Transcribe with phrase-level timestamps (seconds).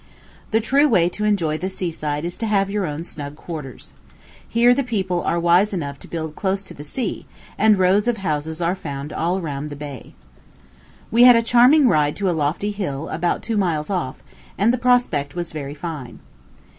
[0.49, 3.93] The true way to enjoy the seaside is to have your own snug quarters.
[4.49, 8.17] Here the people are wise enough to build close to the sea, and rows of
[8.17, 10.15] houses are found all round the bay.
[11.11, 14.23] We had a charming ride to a lofty hill, about two miles off,
[14.57, 16.17] and the prospect was very fine.